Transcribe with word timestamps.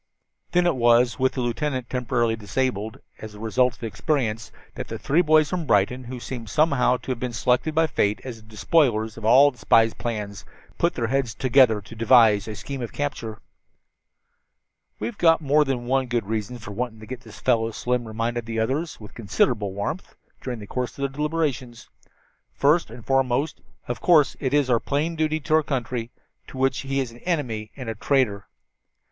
Then 0.53 0.65
it 0.65 0.75
was, 0.75 1.19
with 1.19 1.33
the 1.33 1.41
lieutenant 1.41 1.87
temporarily 1.87 2.35
disabled 2.35 3.01
as 3.19 3.35
a 3.35 3.39
result 3.39 3.75
of 3.75 3.81
his 3.81 3.87
experience, 3.87 4.51
that 4.73 4.87
the 4.87 4.97
three 4.97 5.21
boys 5.21 5.47
from 5.51 5.67
Brighton, 5.67 6.05
who 6.05 6.19
seemed 6.19 6.49
somehow 6.49 6.97
to 6.97 7.11
have 7.11 7.19
been 7.19 7.33
selected 7.33 7.75
by 7.75 7.85
Fate 7.85 8.19
as 8.23 8.37
the 8.37 8.47
despoilers 8.49 9.15
of 9.15 9.25
all 9.25 9.51
the 9.51 9.59
spy's 9.59 9.93
plans, 9.93 10.43
put 10.79 10.95
their 10.95 11.05
heads 11.05 11.35
together 11.35 11.81
to 11.81 11.95
devise 11.95 12.47
a 12.47 12.55
scheme 12.55 12.81
of 12.81 12.91
capture. 12.91 13.41
"We've 14.99 15.19
got 15.19 15.39
more 15.39 15.63
than 15.63 15.85
one 15.85 16.07
good 16.07 16.25
reason 16.25 16.57
for 16.57 16.71
wanting 16.71 16.99
to 17.01 17.05
get 17.05 17.21
this 17.21 17.37
fellow," 17.39 17.69
Slim 17.69 18.07
reminded 18.07 18.47
the 18.47 18.57
others 18.57 18.99
with 18.99 19.13
considerable 19.13 19.71
warmth, 19.71 20.15
during 20.41 20.57
the 20.57 20.65
course 20.65 20.93
of 20.97 21.03
their 21.03 21.09
deliberations. 21.09 21.89
"First 22.55 22.89
and 22.89 23.05
foremost, 23.05 23.61
of 23.87 24.01
course, 24.01 24.33
is 24.39 24.67
our 24.67 24.79
plain 24.79 25.15
duty 25.15 25.39
to 25.41 25.53
our 25.53 25.61
country, 25.61 26.09
to 26.47 26.57
which 26.57 26.79
he 26.79 26.99
is 27.01 27.11
an 27.11 27.19
enemy 27.19 27.69
and 27.77 27.87
a 27.87 27.93
traitor. 27.93 28.47